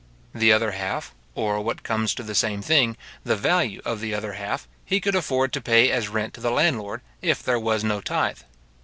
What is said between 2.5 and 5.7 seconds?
thing, the value of the other half, he could afford to